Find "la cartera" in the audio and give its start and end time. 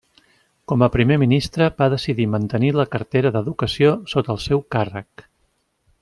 2.79-3.33